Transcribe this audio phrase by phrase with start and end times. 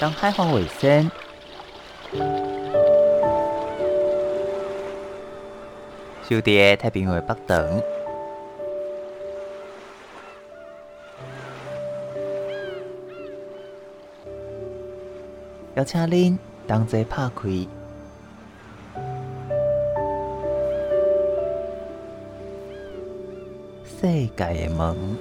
[0.00, 1.10] 当海皇尾声，
[6.22, 7.82] 小弟太平洋北等，
[15.74, 16.38] 邀请您
[16.68, 17.48] 同齐拍开
[23.84, 25.18] 世界的门。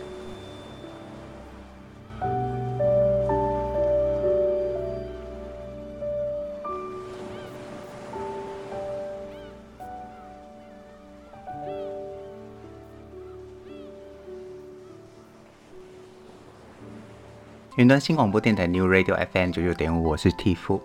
[17.78, 20.82] 云端新广播电台 New Radio FM 九九点五，我是 Tiff。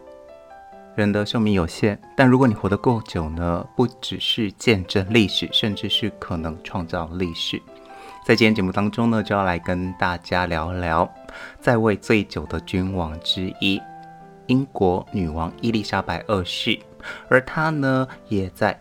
[0.94, 7.58] 人的寿命有限，但如果你活得够久呢，不只是见证历史，甚至是可能创造历史。
[8.26, 11.10] 在今天节目当中呢，就要来跟大家聊聊
[11.58, 13.80] 在位最久的君王之一——
[14.48, 16.78] 英国女王伊丽莎白二世，
[17.30, 18.78] 而她呢，也在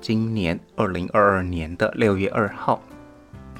[0.00, 2.82] 今年二零二二年的六月二号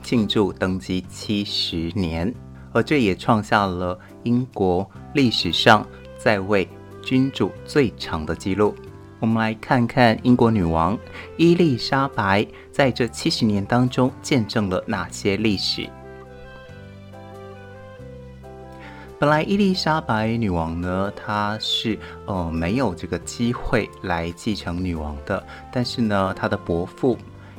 [0.02, 2.34] 庆祝登基七十年。
[2.76, 5.86] 而这也创下了英国历史上
[6.18, 6.68] 在位
[7.02, 8.74] 君主最长的记录。
[9.18, 10.98] 我们来看看英国女王
[11.38, 15.88] 伊丽莎白在这七十年当中见证了哪些历史。
[19.18, 27.16] 本来伊丽莎白女王呢，她是呃没有这个机会来继承女王的，但是呢，她的伯父。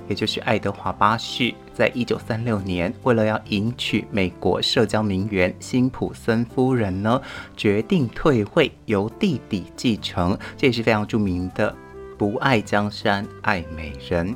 [0.07, 7.21] 也就是爱德华八世，在一九三六年，为了要迎娶美国社交名媛辛普森夫人呢，
[7.55, 10.37] 决定退位，由弟弟继承。
[10.55, 11.75] 这也是非常著名的
[12.17, 14.33] “不爱江山爱美人”。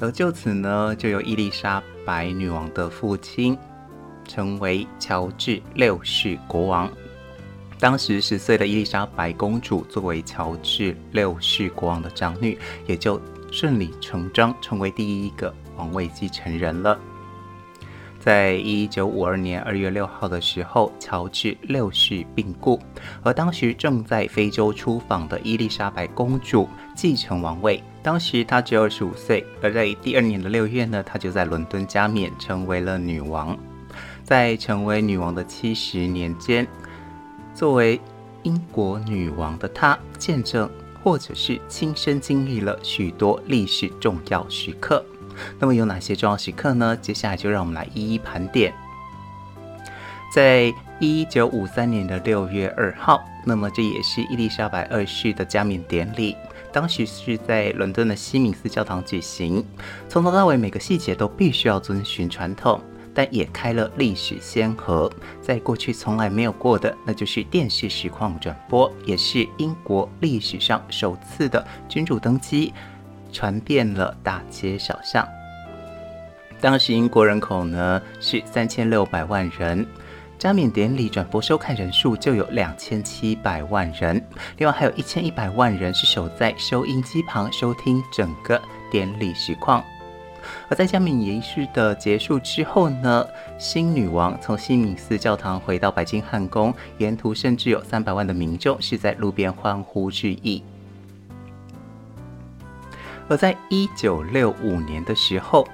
[0.00, 3.56] 而就此呢，就由伊丽莎白女王的父亲
[4.26, 6.90] 成为乔治六世国王。
[7.78, 13.20] 当时十岁的伊丽莎白公主作为乔治六世国王的长女，也就。
[13.54, 16.98] 顺理成章成为第一个王位继承人了。
[18.18, 22.80] 在一九五二年二月六号的时候，乔治六世病故，
[23.22, 27.80] 而当时正在非洲出访的伊丽莎白公主继承王位。
[28.02, 33.56] 当时她只有二十五岁，而在第二年的六月呢，她就在伦敦加冕成为了女王。
[34.24, 36.66] 在成为女王的七十年间，
[37.54, 38.00] 作为
[38.42, 40.68] 英国女王的她见证。
[41.04, 45.04] 或者是亲身经历了许多历史重要时刻，
[45.58, 46.96] 那么有哪些重要时刻呢？
[46.96, 48.72] 接下来就让我们来一一盘点。
[50.34, 56.34] 在一九五三年的六月二号，那么这也是伊丽莎白二世的加冕典礼，
[56.72, 59.62] 当时是在伦敦的西敏寺教堂举行，
[60.08, 62.80] 从头到尾每个细节都必须要遵循传统。
[63.14, 65.10] 但也开了历史先河，
[65.40, 72.74] 在过去从来没有过的，那就是电视实况转播，也是英国历史上首次的君主登基，
[73.32, 75.26] 传遍了大街小巷。
[76.60, 79.86] 当时英国人口呢是三千六百万人，
[80.38, 84.20] 加冕典礼转播收看人数就有两千七百万人，
[84.56, 88.60] 另外还有一千一百万人是守在收音机旁收听整个
[88.90, 89.84] 典礼实况。
[90.68, 93.26] 而在加冕仪式的结束之后呢，
[93.58, 100.62] 新女王从西敏寺教堂回到白金汉宫，沿途甚至有三百万的民众是在路边欢呼致意。
[103.28, 105.66] 而在一九六五年的时候，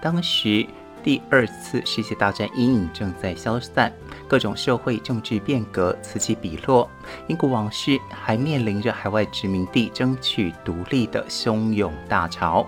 [0.00, 0.66] 当时
[1.04, 3.92] 第二次世界大战阴影正在消散，
[4.26, 6.90] 各种社会政治变革此起彼落，
[7.28, 12.66] 英国王室还面临着海外殖民地争取独立的汹涌大潮。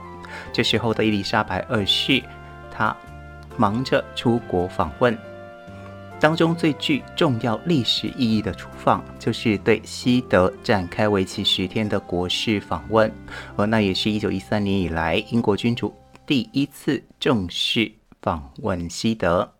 [0.52, 2.22] 这时候的伊丽莎白二世，
[2.70, 2.96] 她
[3.56, 5.16] 忙着出国访问，
[6.18, 13.12] 当中最具重要历史意义的出访，就是对西德展开为期十天的国事访问，
[13.56, 15.94] 而那也是一九一三年以来英国君主
[16.26, 17.92] 第一次正式
[18.22, 19.52] 访问西德。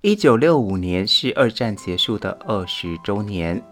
[0.00, 3.62] 一九六五年是二战结束的二十周年。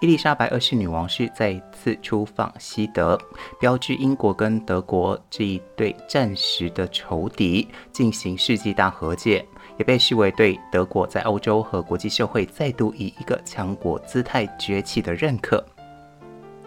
[0.00, 3.18] 伊丽莎白二世女王是再次出访西德，
[3.58, 9.42] 标志英国跟德国这一对战时的仇敌进行世纪大和解，
[9.78, 15.64] 也被视为对德国在欧洲和国际社会再度以一个强国姿态崛起的认可，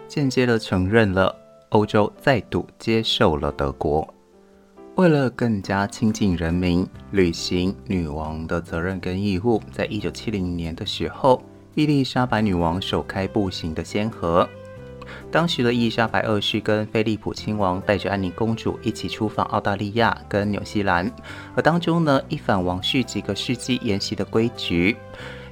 [0.08, 1.32] 间接地承认了
[1.68, 4.06] 欧洲再度接受了德国。
[4.96, 11.40] 为了更加亲近人民，履行女王的责任跟义务，在一九七零年的时候。
[11.76, 14.48] 伊丽莎白女王首开步行的先河。
[15.30, 21.10] 当时的伊丽莎白二世跟菲利普亲王带着安妮公主一起出访澳大利亚跟纽西兰，
[21.54, 24.96] 而当中呢，一反王室几个世纪沿袭的规矩，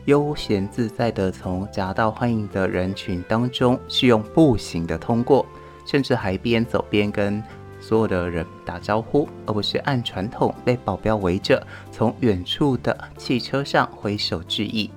[0.06, 5.46] 悠闲自在地从夹道欢迎的人群当中，是用步行的通过，
[5.86, 7.40] 甚至还边走边跟
[7.80, 14.90] 所有的人打招呼，而不是按传统被保镖围着，从远处的汽车上挥手致意。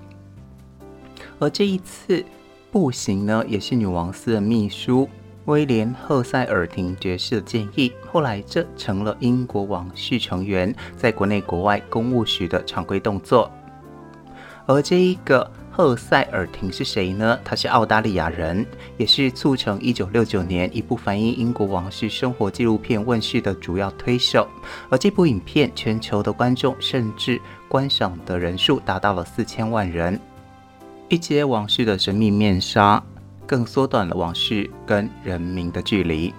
[1.41, 2.23] 而这一次
[2.71, 5.09] 步行呢，也是女王私人秘书
[5.45, 7.91] 威廉·赫塞尔廷爵士的建议。
[8.11, 13.51] 后来，这成了英国王室成员在国内国外公务时的常规动作。
[14.67, 17.39] 而这一个赫塞尔廷是谁呢？
[17.43, 18.63] 他是澳大利亚人，
[18.97, 24.47] 也是促成1969年一部反映英国王室生活纪录片问世的主要推手。
[24.91, 30.21] 而这部影片全球的观众甚至观赏的人数达到了四千万人。
[31.11, 33.03] 一揭王室的神秘面纱，
[33.45, 36.33] 更缩短了王室跟人民的距离。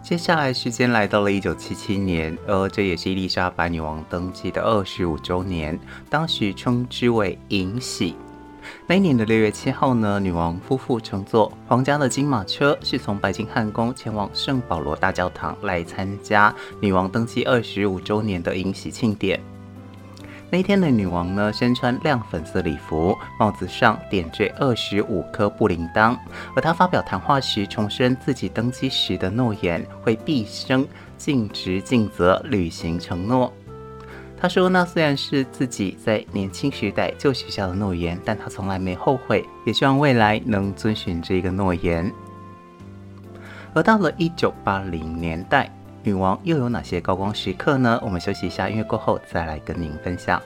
[0.00, 5.76] 接下来时间来到了一九七七年，而这也是伊丽莎白女王登基的二十五周年，
[6.08, 8.14] 当时称之为迎玺。
[8.86, 19.40] 那一年的六月七号呢，女王夫妇乘坐皇家的金马车，是从白金汉宫前往圣保罗大教堂来参加女王登基二十五周年的迎玺庆典。
[20.50, 26.16] 那天的女王呢，身穿亮粉色礼服，帽子上点缀二十五颗布铃铛。
[26.56, 33.52] 而她发表谈话时，重申自己登基时的诺言，会毕生尽职尽责履行承诺。
[34.40, 42.10] 她说：“那虽然是自己在年轻时代就许下的诺言，但她从来没后悔，也希望未来能遵循这个诺言。”
[43.74, 45.70] 而到了一九八零年代。
[46.08, 48.00] 女王又有哪些高光时刻呢？
[48.02, 50.40] 我们休息一下，音乐过后再来跟您分享。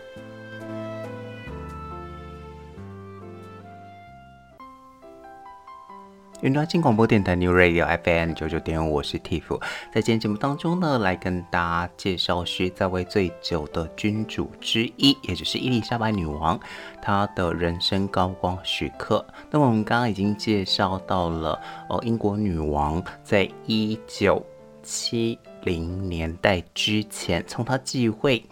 [6.40, 9.56] 云端新广播电台 New Radio FM 九九点五，我是 Tiff。
[9.94, 16.58] 在今天节目当中呢，来跟大家介绍是在位最久的君主之一，也就是伊丽莎白女王，
[17.00, 19.24] 她的人生高光时刻。
[19.48, 21.56] 那么我们刚刚已经介绍到了
[21.88, 24.44] 哦，英国女王在一九
[24.82, 28.44] 七零年代之前，从他继位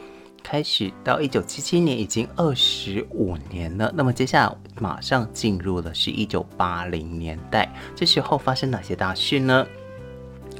[0.42, 3.92] 开始到一九七七年，已经二十五年了。
[3.94, 9.66] 那么接下来马上进入的是一九八零年代，这时候发生哪些大事呢？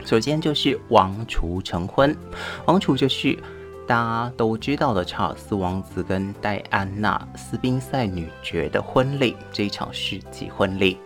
[0.05, 2.17] 首先就是王储成婚，
[2.67, 3.39] 王储就是
[3.87, 10.97] 大家都知道的查尔斯王子跟戴安娜斯宾塞女爵的婚礼，这一场世纪婚礼。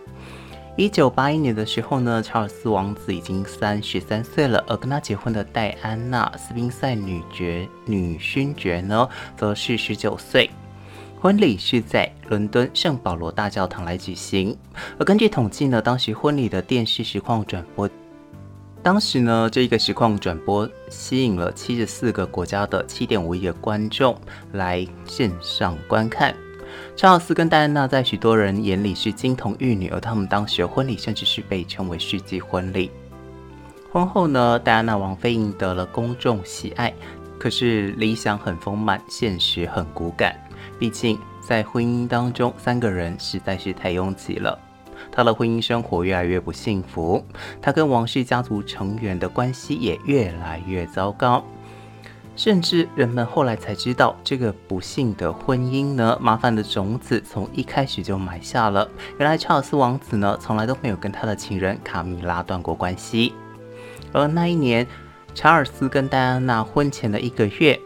[0.77, 9.07] 一九八一年的时候呢，查尔斯王子已经三十三岁了，而跟他结婚的戴安娜斯宾塞女爵女勋爵呢，
[9.37, 10.49] 则是十九岁。
[11.17, 14.55] 婚礼是在伦敦圣保罗大教堂来举行。
[14.99, 17.89] 而根据统计呢，当时婚礼的电视实况转播，
[18.83, 24.13] 当时呢这一个实况转播吸引了七十四个国家的七点五亿的观众
[24.51, 26.35] 来线上观看。
[26.95, 32.89] 查尔斯跟戴安娜在许多人眼里是金童玉女，而他们当时婚礼甚至是被称为世纪婚礼。
[33.91, 36.93] 婚后呢，戴安娜王妃赢得了公众喜爱，
[37.37, 40.35] 可是理想很丰满，现实很骨感。
[40.79, 44.57] 毕竟在婚姻当中，三个人实在是太拥挤了。
[45.11, 47.23] 她的婚姻生活越来越不幸福，
[47.61, 51.43] 她跟王室家族成员的关系也越来越糟糕。
[52.35, 58.87] 甚至人们后来才知道，这个不幸的婚姻呢，麻烦的种子从一开始就埋下了。
[59.17, 63.33] 原来查尔斯王子呢，从来都没有跟他的情人卡米拉断过关系。
[64.11, 64.85] 而那一年，
[65.33, 67.79] 查尔斯跟戴安娜婚前的一个月，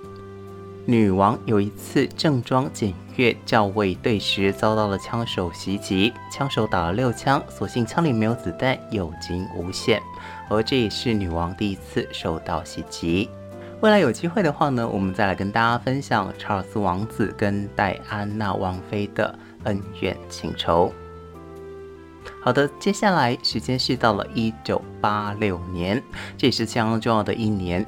[0.85, 10.01] 女王有一次正装检阅校尉队时，遭到了枪手袭击，枪手打了六枪，所幸枪里没有子弹，有惊无险。
[10.49, 13.29] 而这也是女王第一次受到袭击。
[13.81, 19.33] 未来有机会的话呢，我们再来跟大家分享查尔斯王子跟戴安娜王妃的
[19.63, 20.93] 恩怨情仇。
[22.41, 26.03] 好的，接下来时间是到了一九八六年，
[26.37, 27.85] 这也是相当重要的一年。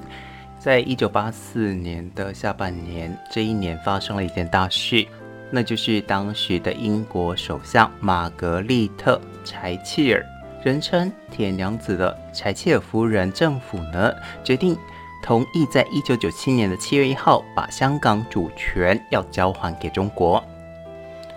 [0.58, 5.06] 在一九八四年的下半年，这一年发生了一件大事，
[5.50, 10.26] 那就是当时的英国首相玛格丽特·柴契尔，
[10.64, 14.78] 人称铁娘子的柴契尔夫人政府呢，决定。
[15.22, 20.44] 同意在一九九七年的七月一号把香港主权要交还给中国，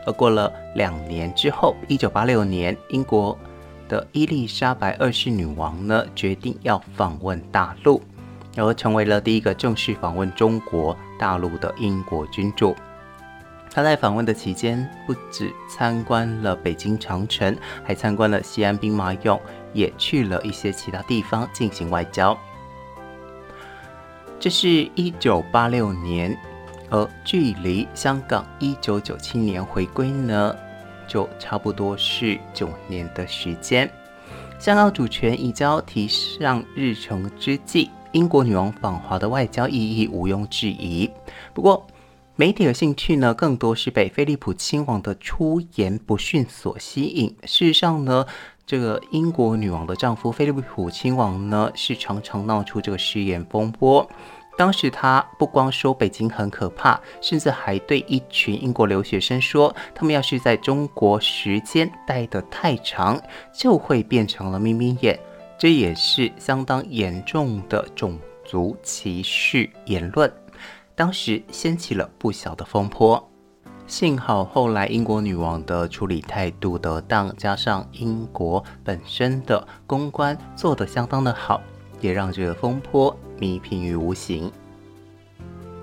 [0.06, 3.38] 而过了两年之后，一九八六年，英国
[3.88, 8.00] 的伊丽莎白二世女王呢决定要访问大陆，
[8.56, 12.74] 而成为了第一个正式访问中国大陆的英国君主。
[13.70, 19.38] 她在访问的期间，不止参观了北京长城，还参观了西安兵马俑，
[19.72, 22.38] 也去了一些其他地方进行外交。
[24.44, 26.38] 这是一九八六年，
[26.90, 30.54] 而距离香港一九九七年回归呢，
[31.08, 33.90] 就差不多是九年的时间。
[34.58, 41.10] 香港主权移交提上日程之际，英国女王访华的外交意义毋庸置疑。
[41.54, 41.86] 不过，
[42.36, 47.34] 媒体的兴趣呢，更多是被菲利普亲王的出言不逊所吸引。
[47.44, 48.26] 事实上呢，
[48.66, 54.06] 这个英国女王的丈夫菲利普亲王呢，是常常闹出这个失言风波。
[54.56, 63.20] 当时他不光说北京很可怕，甚至还对一群英国留学生说，他们要是在中国时间待得太长，
[63.52, 65.18] 就会变成了眯眯眼。
[65.58, 70.30] 这也是相当严重的种族歧视言论，
[70.94, 73.30] 当时掀起了不小的风波。
[73.86, 81.60] 幸好后来英国女王的处理态度得当，加上英国本身的公关做得相当的好，
[82.00, 84.50] 也让这个风波弭平于无形。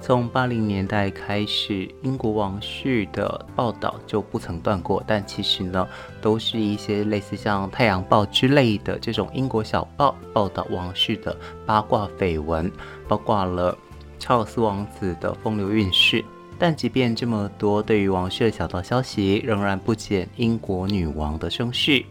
[0.03, 5.87] 从八零年代开始，英国王室的报道就不曾断过，但其实呢，
[6.19, 12.71] 都是一些类似像《太阳报》之类的这种英国小报报道王室的八卦绯闻，
[13.07, 13.77] 包括了
[14.17, 16.25] 查尔斯王子的风流韵事。
[16.57, 22.03] 但即便这么多对于王室的小道消息，仍然不减英国女王的声势。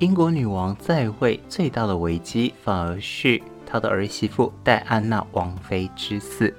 [0.00, 3.40] 英国女王在位最大的危机，反而是
[3.72, 6.54] 她的儿媳妇戴安娜王妃之死。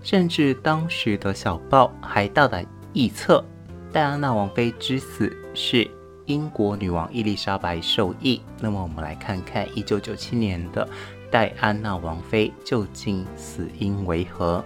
[0.00, 2.64] 甚至当时的小报还大胆
[2.94, 3.44] 臆测，
[3.92, 5.88] 戴安娜王妃之死是
[6.26, 8.40] 英国女王伊丽莎白授意。
[8.60, 10.88] 那么，我们来看看1997年的
[11.30, 14.64] 戴安娜王妃究竟死因为何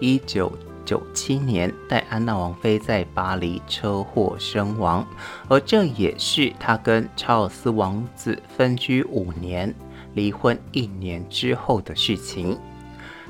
[0.00, 5.06] ？1997年，戴安娜王妃在巴黎车祸身亡，
[5.48, 9.72] 而这也是她跟查尔斯王子分居五年、
[10.14, 12.58] 离婚一年之后的事情。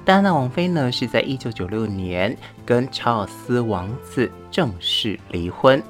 [0.05, 2.37] 戴安娜王妃呢，是在一九九六年
[2.67, 5.81] 跟查尔斯王子正式离婚，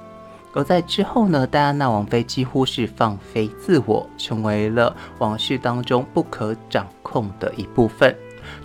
[0.53, 8.15] 而在之后呢，戴安娜王妃几乎是放飞自我，成为了王室当中不可掌控的一部分。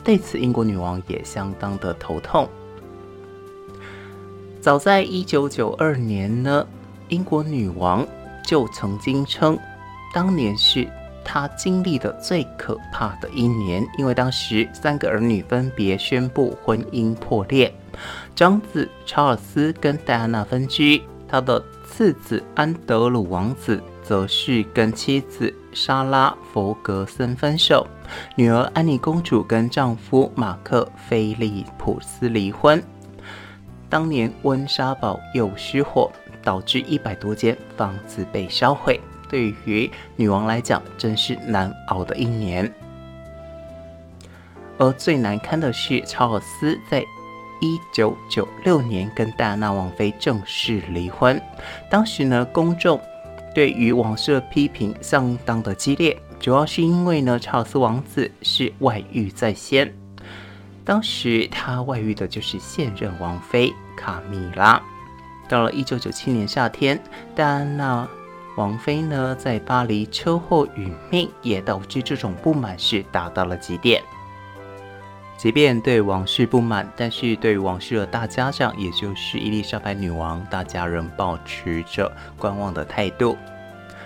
[0.03, 2.50] 对此，英国女王也相当的头痛。
[4.60, 6.67] 早在一九九二年呢，
[7.07, 8.05] 英国女王
[8.46, 9.57] 就曾经称，
[10.13, 10.86] 当年是。
[11.29, 17.69] 他经历的最可怕的一年，因为当时三个儿女分别宣布婚姻破裂，
[18.34, 27.86] 长子查尔斯跟戴安娜分居，他的次子安德鲁王子则是跟妻子莎拉·弗格森分手，
[28.38, 32.81] 女儿安妮公主跟丈夫马克·菲利普斯离婚。
[33.89, 36.10] 当年温莎堡又失火，
[36.41, 39.00] 导致一百多间房子被烧毁。
[39.29, 42.72] 对于女王来讲，真是难熬的一年。
[44.77, 47.01] 而最难堪的是，查尔斯在
[47.60, 51.41] 一九九六年跟戴安娜王妃正式离婚。
[51.89, 53.01] 当时呢，公众
[53.55, 59.91] 对于王室的批评相当的激烈，主要是因为呢，查尔斯王子是外遇在先。
[60.86, 64.81] 当时他外遇的就是现任王妃卡米拉。
[65.50, 67.01] 到了一九九七年夏天，
[67.34, 68.07] 戴安娜。
[68.57, 74.01] 王妃呢，在巴黎车祸殒命，也导致这种不满是达到了极点。
[75.37, 83.37] 即便对王室不满，但是对王室的大家长，也就是伊丽莎白女王，大家仍保持着观望的态度。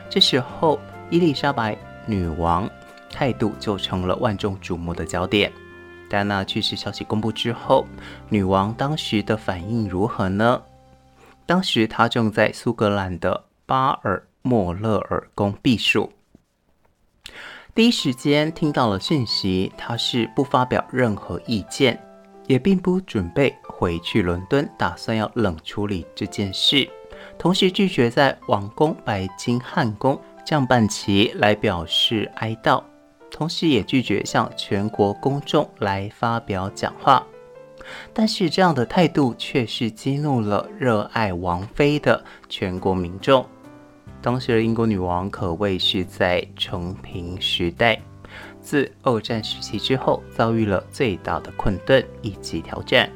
[0.10, 0.78] 这时候，
[1.10, 2.70] 伊丽莎白女王
[3.10, 5.50] 态度就成了万众瞩目的焦点。
[6.10, 7.88] 戴安娜去世消息公布之后，
[8.28, 10.62] 女王当时的反应如何呢？
[11.46, 14.22] 当时她正在苏格兰的巴尔。
[14.42, 16.12] 莫勒尔宫避暑，
[17.76, 22.02] 第一时间听到了讯息，他是不发表任何意见，
[22.48, 26.90] 也并不准备回去伦敦，打算要冷处理这件事，
[27.38, 32.84] 同时拒绝在王宫白金汉宫降半旗来表示哀悼，
[33.30, 37.26] 同时也拒绝向全国公众来发表讲话。
[38.14, 43.46] 但是这样的态度却是激怒了热爱王妃的全国民众。
[44.22, 48.00] 当时的英国女王可谓是在承平时代，
[48.62, 53.10] 自二战时期之后遭遇了最大的困顿以及挑战。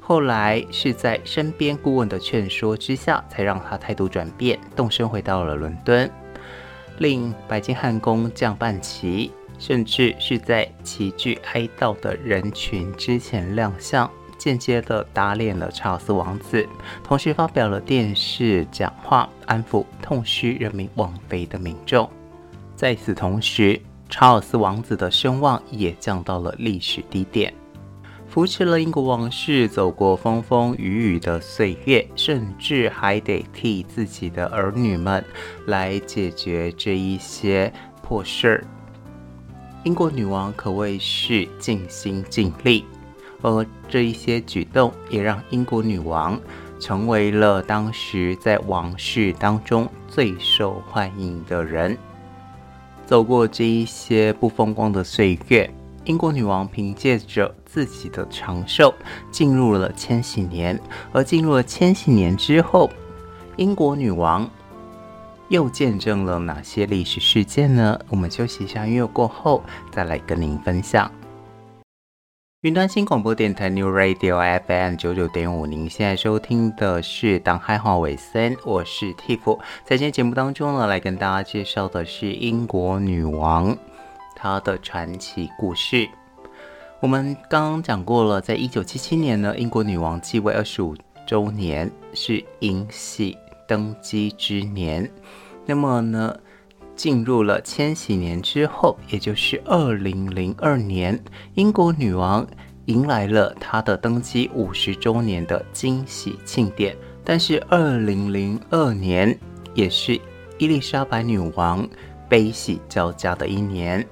[0.00, 6.08] 后来是在身边顾问的劝说之下，才让她态度转变，动身回到了伦敦，
[6.98, 14.08] 令白金汉宫降半旗，甚至是在齐聚哀悼的人群之前亮相。
[14.46, 16.64] 间接的打脸了查尔斯王子，
[17.02, 22.08] 同时发表了电视讲话，安抚痛失人民王妃的民众。
[22.76, 27.52] 在此同时，查尔斯王子的声望也降到了历史低点。
[28.28, 35.24] 扶持了英国王室走过风风雨雨的岁月，甚至还得替自己的儿女们
[35.66, 38.64] 来解决这一些破事儿。
[39.82, 42.84] 英国女王可谓是尽心尽力，
[43.42, 46.40] 而这一些举动也让英国女王
[46.80, 51.96] 成为了当时在王室当中最受欢迎的人。
[53.06, 55.70] 走过这一些不风光的岁月，
[56.04, 58.92] 英国女王凭借着自己的长寿，
[59.30, 60.80] 进入了千禧年。
[61.12, 62.90] 而进入了千禧年之后，
[63.56, 64.48] 英国女王。
[65.48, 67.96] 又见证了哪些历史事件呢？
[68.08, 69.62] 我们休息一下，音乐过后
[69.92, 71.08] 再来跟您分享。
[72.62, 79.58] 云端新广播电台 New Radio FM 九九点五，您现在收听的是《当海话为先》，我是 Tiff。
[79.84, 83.76] 在今天节目当中呢，来跟大家介绍的是英国女王
[84.34, 86.08] 她的传奇故事。
[87.00, 90.96] 我们刚刚讲过了，在一九七七年呢，英国女王继位二十五
[91.26, 93.36] 周年，是英系
[93.68, 95.08] 登基之年。
[95.66, 96.34] 那么呢，
[96.96, 101.22] 进入了千禧年之后，也就是二零零二年，
[101.54, 102.46] 英国女王
[102.86, 106.96] 迎来了她的登基五十周年的惊喜庆典。
[107.22, 109.36] 但是二零零二年
[109.74, 110.18] 也是
[110.58, 111.86] 伊丽莎白女王
[112.28, 114.06] 悲喜交加的一年。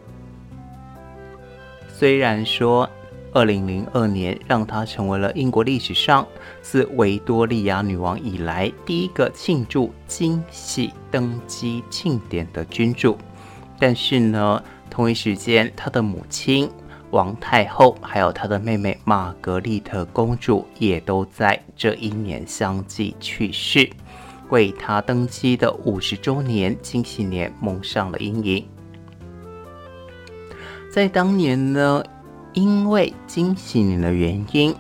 [1.89, 2.91] 虽然说，
[3.35, 6.25] 二零零二年让她成为了英国历史上
[6.63, 13.19] 自维多利亚女王以来第一个庆祝惊喜登基庆典的君主，
[13.77, 16.71] 但是呢，同一时间，她的母亲
[17.11, 23.91] 王太后还有她的妹妹玛格丽特公主也都在这一年相继去世，
[24.51, 28.65] 为她登基的五十周年惊喜年蒙上了阴影。
[30.89, 32.05] 在当年呢。
[32.55, 34.75] 因为惊喜年的原因，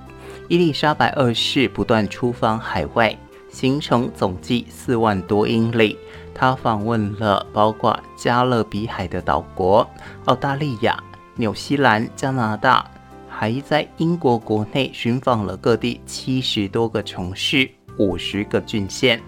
[0.49, 3.17] 伊丽莎白二世不断出访海外，
[3.51, 5.99] 行程总计四万多英里。
[6.33, 9.89] 她访问了包括加勒比海的岛国、
[10.27, 10.97] 澳大利亚、
[11.35, 12.89] 纽西兰、加拿大，
[13.29, 19.21] 还在英国国内寻访了各地七十多个城市、五十个郡县。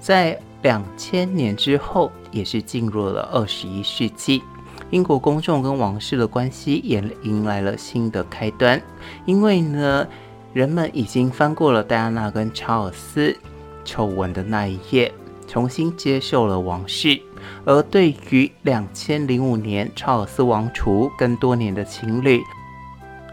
[0.00, 4.42] 在两千年之后，也是进入了二十一世纪。
[4.90, 8.80] 英国公众跟王室的关系也迎来了新的开端，
[9.24, 10.06] 因为呢，
[10.52, 13.36] 人们已经翻过了戴安娜跟查尔斯
[13.84, 15.12] 丑闻的那一页，
[15.48, 17.20] 重新接受了王室。
[17.64, 22.40] 而对于两千零五年查尔斯王储跟多年的情侣，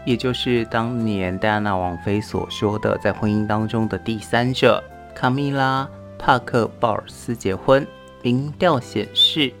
[0.04, 4.82] 也就是当年戴安娜王妃所说的在婚姻当中的第三者
[5.14, 5.84] 卡米拉·
[6.18, 7.86] 帕克鲍尔斯结婚，
[8.20, 9.52] 民调显示。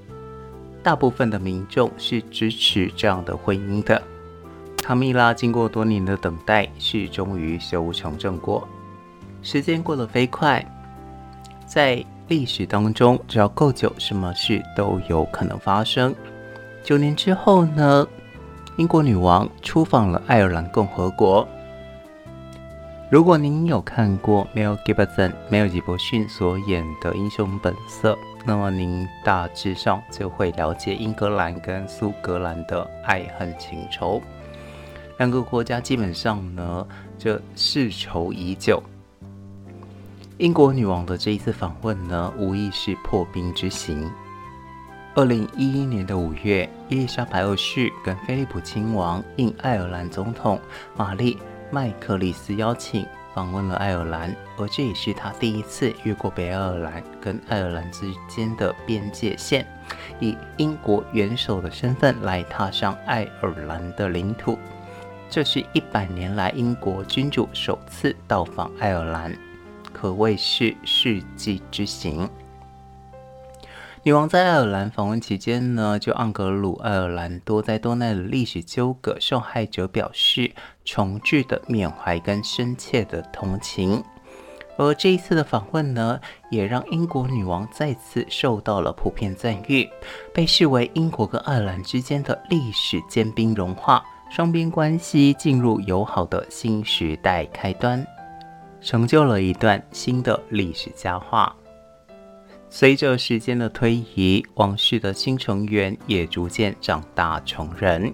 [0.82, 4.02] 大部分的民众是支持这样的婚姻的。
[4.78, 8.66] 卡米拉经过多年的等待，是终于修成正果。
[9.40, 10.64] 时间过得飞快，
[11.66, 16.12] 在历史当中，只要够久，什么事都有可能发生。
[16.82, 18.06] 九年之后呢，
[18.76, 21.46] 英国女王出访了爱尔兰共和国。
[23.08, 28.14] 如果您有看过 Mel Gibson 梅尔吉伯逊所演的《英雄本色》。
[28.44, 34.20] 那么您大致上就会了解英格兰跟苏格兰的爱恨情仇，
[35.18, 38.82] 两个国家基本上呢，就世仇已久。
[40.38, 44.10] 英国女王的这一次访问呢，无疑是破冰之行。
[45.14, 50.58] 二零一一年的五月，伊丽莎白二世跟菲利普亲王应爱尔兰总统
[50.96, 51.38] 玛丽
[51.70, 53.06] 麦克里斯邀请。
[53.34, 59.66] 访问了爱尔兰，而这也是他第一次越过北爱尔兰跟爱尔兰之间的边界线，
[60.20, 64.58] 以英国元首的身份来踏上爱尔兰的领土。
[65.30, 69.34] 这是一百年来英国君主首次到访爱尔兰，
[69.92, 72.28] 可谓是世纪之行。
[74.04, 80.52] 女王在爱尔兰访问期间呢，就盎格鲁爱尔兰多灾多难的历史纠葛受害者表示
[80.84, 84.02] 诚挚的缅怀跟深切的同情。
[84.78, 86.18] 而这一次的访问呢，
[86.50, 89.88] 也让英国女王再次受到了普遍赞誉，
[90.32, 98.04] 被视为英国跟爱尔兰之间的历史坚冰融化，双边关系进入友好的新时代开端，
[98.80, 101.54] 成就了一段新的历史佳话。
[102.70, 108.12] 随着时间的推移，王室的新成员也逐渐长大成人。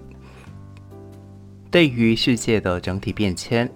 [1.70, 3.70] 对于世界的整体变迁，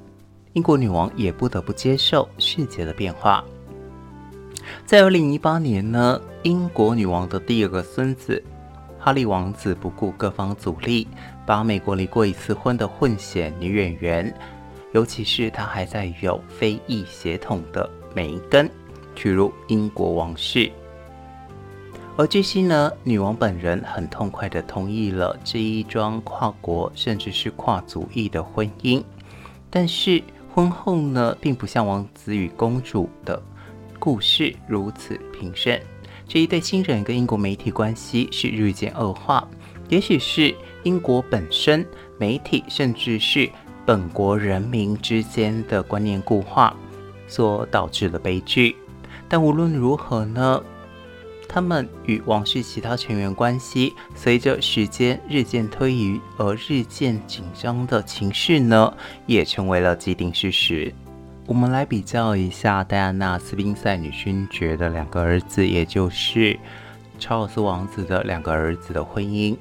[0.55, 3.45] 英国女王也不得不接受世界的变化。
[4.87, 8.43] 在二零一八年呢，英国女王的第二个孙子
[8.99, 11.07] 哈利王子不顾各方阻力，
[11.45, 14.35] 把美国离过一次婚的混血女演员，
[14.93, 18.71] 尤其是她还在有非裔血统的梅根，
[19.15, 20.71] 娶入英国王室。
[22.23, 29.03] 而据悉呢，女王本人很痛快地同意了这一桩跨国甚至是跨族裔的婚姻，
[29.69, 30.23] 但是
[30.55, 33.43] 婚后呢，并不像王子与公主的
[33.99, 35.83] 故事如此平顺。
[36.29, 39.45] 这一对新人跟英国媒体关系是日渐恶化，
[39.89, 40.55] 也许是
[40.85, 41.85] 英国本身
[42.19, 43.51] 媒体甚至是
[43.85, 46.73] 本国人民之间的观念固化
[47.27, 48.77] 所导致的悲剧。
[49.29, 50.63] 但无论如何呢，
[51.53, 58.91] 他们与王室其他成员关系，随着时间日渐推移而日渐紧张的情绪呢，
[59.27, 60.91] 也成为了既定事实。
[61.47, 66.59] 我们来比较一下戴安娜·斯宾塞女勋爵的两个儿子，也就是
[67.19, 69.55] 查尔斯王子的两个儿子的婚姻。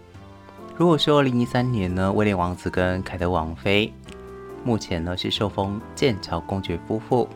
[0.78, 3.94] 如果说2013年呢，威廉王子跟凯特王妃，
[4.64, 7.28] 目前呢是受封剑桥公爵夫妇。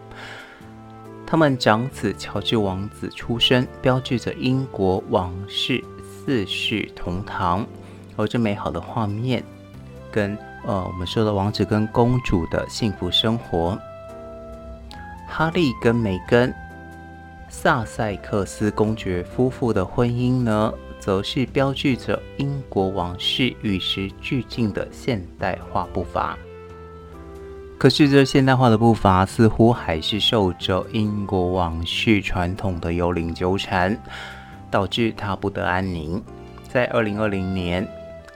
[1.27, 7.65] 他们长子乔治王子出生，标志着英国王室四世同堂，
[8.15, 9.43] 而这美好的画面，
[10.11, 13.77] 跟呃我们说的王子跟公主的幸福生活。
[15.27, 16.53] 哈利跟梅根，
[17.49, 26.37] 萨塞克斯公爵夫妇的婚姻呢，则是标志着英国王室与时俱进的现代化步伐。
[27.77, 33.95] 可是，这现代化的步伐似乎还是受着英国王室传统的幽灵纠缠，
[34.71, 36.23] 导致他不得安宁。
[36.67, 37.87] 在二零二零年，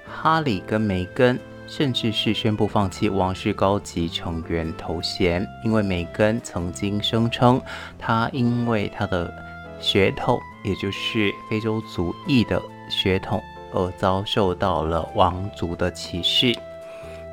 [0.06, 7.60] 哈里跟梅根甚至是宣布放弃王室高级成员头衔，因为梅根曾经声称，
[7.98, 9.34] 他因为他的
[9.80, 16.54] 血统，也就是非洲族裔的血统，而遭受到了王族的歧视。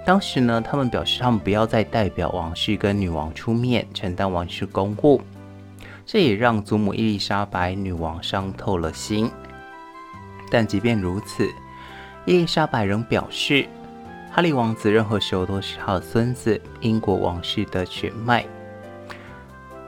[0.06, 5.20] 当时呢，他们表示他们不要再代表王室跟女王出面承担王室公务，
[6.06, 9.28] 这也让祖母伊丽莎白女王伤透了心。
[10.48, 11.44] 但即便如此，
[12.24, 13.66] 伊丽莎白仍表示，
[14.30, 18.46] 哈利王子任何时候都是他的孙子，英国王室的血脉。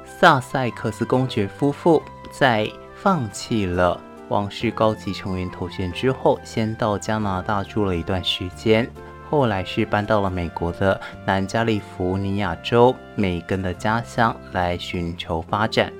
[0.04, 2.02] 萨塞克斯公爵夫妇
[2.32, 8.90] 在放弃了王室高级成员头衔之后，先到加拿大住了一段时间。
[9.30, 15.92] 后来是搬到了美国的南加利福尼亚州梅根的家乡来寻求发展。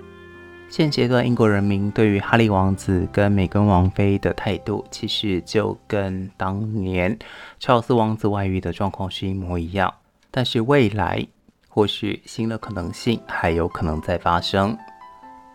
[0.70, 7.18] 现阶段，英国人民对于哈利王子跟梅根王妃的态度，其实就跟当年
[7.58, 9.92] 查尔斯王子外遇的状况是一模一样。
[10.30, 11.26] 但是未来
[11.68, 14.76] 或许新的可能性还有可能再发生，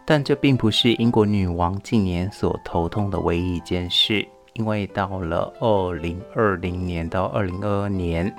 [0.04, 4.28] 但这并不是英国女王近年所头痛的唯一一件事。
[4.54, 8.34] 因为到了二零二零年到二零二二年，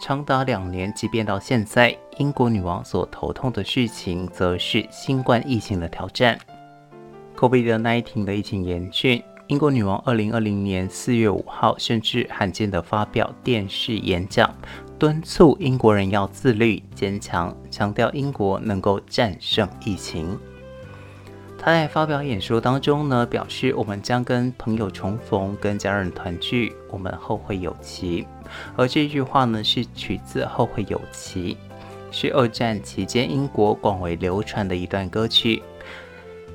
[0.00, 6.38] 长达两年，即便到现在，英国女王所头痛的事情，则是新冠疫情的挑战。
[7.36, 14.52] COVID-19 的疫情严峻，英国女王二零二零年四月五号，甚至罕见的发表电视演讲，
[14.98, 20.38] 敦促英国人要自律、坚强，强调英国能够战胜疫情。
[21.60, 28.26] 他在发表演说当中呢，表示我们将跟朋友重逢，跟家人团聚，我们后会有期。
[28.76, 31.56] 而这句话呢，是取自《后会有期》，
[32.14, 35.62] 是二战期间英国广为流传的一段歌曲，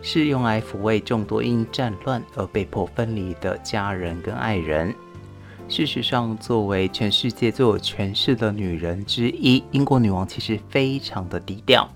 [0.02, 4.96] 是用来抚慰众多因战乱而被迫分离的家人跟爱人。
[5.68, 11.88] 事实上，作为全世界最有权势的女人之一，英国女王其实非常的低调。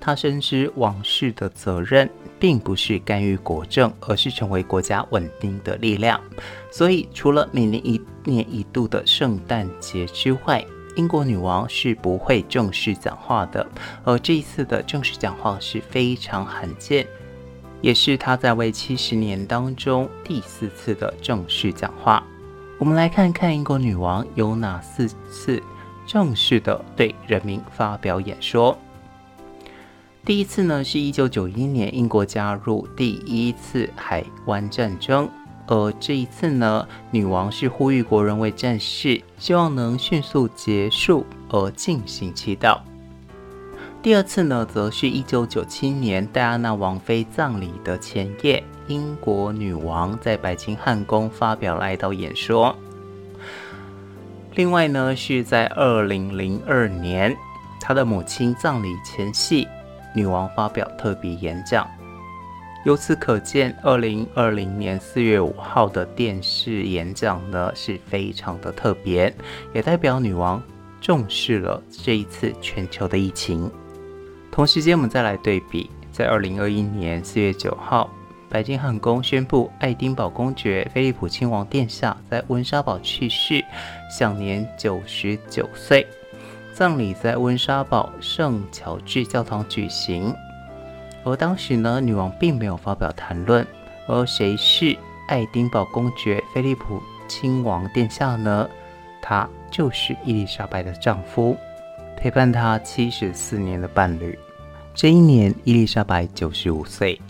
[0.00, 2.08] 她深知王室的责任
[2.38, 6.18] 并不是干预国政，而是成为国家稳定的力量。
[6.70, 10.64] 所以，除了每年一年一度的圣诞节之外，
[10.96, 13.64] 英国女王是不会正式讲话的。
[14.02, 17.06] 而这一次的正式讲话是非常罕见，
[17.80, 22.24] 也是她在位七十年当中第四次的正式讲话。
[22.78, 25.62] 我们来看看英国女王有哪四次
[26.06, 28.76] 正式的对人民发表演说。
[30.22, 35.28] 第一次呢，是一九九一年，英国加入第一次海湾战争，
[35.66, 42.78] 而这一次呢，女王是呼吁国人为战事，希望能迅速结束而进行祈祷。
[44.02, 52.76] 第二次呢，则是一九九七年戴安娜王妃葬礼的前夜，英国女王在白金汉宫发表了哀悼演说。
[54.54, 57.34] 另外呢，是在二零零二年，
[57.80, 59.66] 她的母亲葬礼前夕。
[60.14, 61.88] 女王发表特别演讲，
[62.84, 69.32] 由此可见，二零二零年四月五号的电视演讲呢，是非常的特别，
[69.74, 70.62] 也代表女王
[71.00, 73.70] 重视了这一次全球的疫情。
[74.50, 78.10] 同时间，我们再来对比，在二零二一年四月九号，
[78.48, 83.64] 白金汉宫宣布爱丁堡公爵菲利普亲王殿下在温莎堡去世，
[84.10, 86.04] 享年九十九岁，
[86.72, 90.34] 葬礼在温莎堡圣乔治教堂举行。
[91.24, 93.66] 而当时呢，女王并没有发表谈论。
[94.08, 94.96] 而谁是
[95.28, 98.68] 爱丁堡公爵菲利普亲王殿下呢？
[99.22, 101.56] 他就是伊丽莎白的丈夫，
[102.16, 104.36] 陪伴她七十四年的伴侣。
[104.94, 107.20] 这一年，伊丽莎白九十五岁。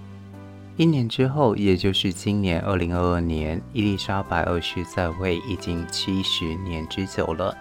[0.76, 7.55] 一年之后，也就是今年二零二二年，伊丽莎白二世在位已经七十年之久了。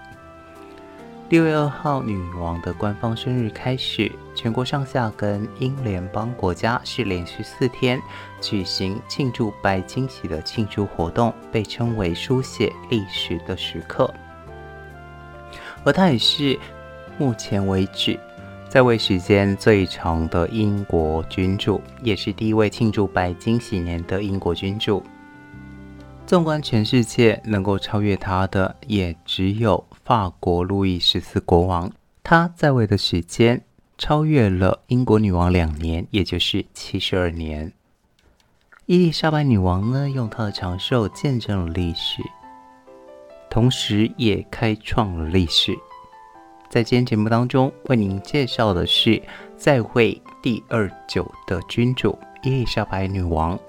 [1.30, 8.02] 六月二号，女王的官方生日开始，全国上下跟英联邦国家是连续四天
[8.42, 14.12] 举行庆祝白金禧的庆祝活动，被称为书写历史的时刻。
[15.84, 16.58] 而她也是
[17.20, 18.20] 目前为止
[18.68, 25.04] 在位时间最长的英国君主，也是第一位庆祝白金禧年的英国君主。
[26.26, 31.92] 纵观全世界，能够超越他的也只有法国路易十四国王。
[32.24, 33.62] 他在位的时间
[33.96, 37.72] 超越了英国女王两年，也就是七十二年。
[38.88, 42.24] 伊丽莎白女王呢，用她的长寿见证了历史，
[43.52, 45.78] 同时也开创了历史。
[46.72, 49.22] 在今天节目当中，为您介绍的是
[49.56, 53.60] 在位第二久的君主伊丽莎白女王。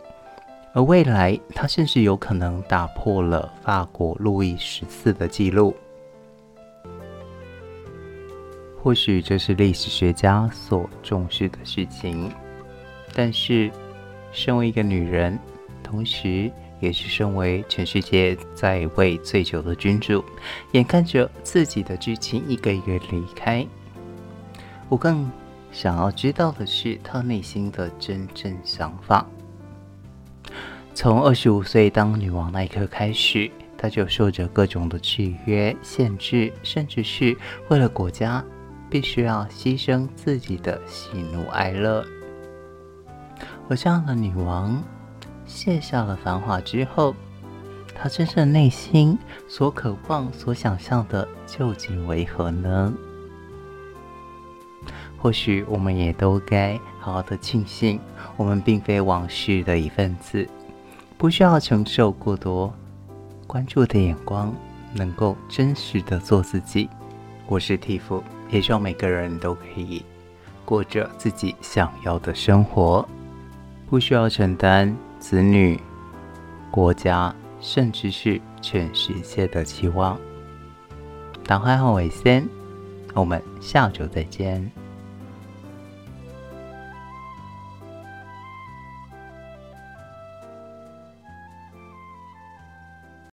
[0.72, 5.76] 而未来，她甚至有可能打破了法国路易十四的记录。
[8.82, 12.30] 或许这是历史学家所重视的事情，
[13.14, 13.70] 但是，
[14.32, 15.38] 身为一个女人，
[15.82, 20.24] 同时也是身为全世界在位最久的君主，
[20.72, 23.66] 眼看着自己的至亲一个一个离开，
[24.88, 25.30] 我更
[25.70, 29.26] 想要知道的是他内心的真正想法。
[30.94, 37.36] 从二十五岁当女王那一刻开始，她就受着各种的制约、限制，甚至是
[37.68, 38.44] 为了国家，
[38.90, 42.04] 必须要牺牲自己的喜怒哀乐。
[43.68, 44.82] 而这样的女王
[45.46, 47.14] 卸下了繁华之后，
[47.94, 49.16] 她真正内心
[49.48, 52.92] 所渴望、所想象的究竟为何呢？
[55.16, 58.00] 或许我们也都该好好的庆幸，
[58.36, 60.48] 我们并非往事的一份子。
[61.16, 62.74] 不需要承受过多
[63.46, 64.52] 关注的眼光，
[64.94, 66.88] 能够真实的做自己。
[67.46, 70.04] 我是蒂夫，也希望每个人都可以
[70.64, 73.08] 过着自己想要的生活，
[73.88, 75.80] 不需要承担子女、
[76.70, 80.18] 国家，甚至是全世界的期望。
[81.44, 82.48] 打开后尾先，
[83.14, 84.70] 我们下周再见。